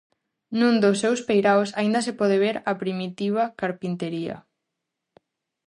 [0.59, 4.35] Nun dos seus peiraos aínda se pode ver a primitiva carpintería.